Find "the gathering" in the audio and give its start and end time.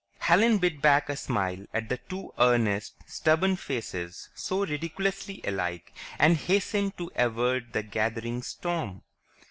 7.71-8.41